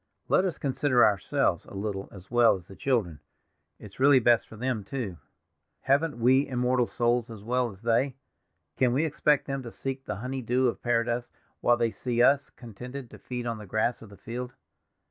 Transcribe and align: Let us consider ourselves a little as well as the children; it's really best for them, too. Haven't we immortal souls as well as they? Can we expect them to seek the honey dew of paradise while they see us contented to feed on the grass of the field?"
Let 0.29 0.45
us 0.45 0.57
consider 0.57 1.05
ourselves 1.05 1.63
a 1.65 1.75
little 1.75 2.09
as 2.11 2.31
well 2.31 2.55
as 2.55 2.67
the 2.67 2.75
children; 2.75 3.19
it's 3.77 3.99
really 3.99 4.17
best 4.17 4.47
for 4.47 4.55
them, 4.55 4.83
too. 4.83 5.17
Haven't 5.81 6.17
we 6.17 6.47
immortal 6.47 6.87
souls 6.87 7.29
as 7.29 7.43
well 7.43 7.69
as 7.69 7.83
they? 7.83 8.15
Can 8.77 8.93
we 8.93 9.05
expect 9.05 9.45
them 9.45 9.61
to 9.61 9.69
seek 9.69 10.05
the 10.05 10.15
honey 10.15 10.41
dew 10.41 10.67
of 10.67 10.81
paradise 10.81 11.29
while 11.59 11.77
they 11.77 11.91
see 11.91 12.19
us 12.23 12.49
contented 12.49 13.11
to 13.11 13.19
feed 13.19 13.45
on 13.45 13.59
the 13.59 13.67
grass 13.67 14.01
of 14.01 14.09
the 14.09 14.17
field?" 14.17 14.55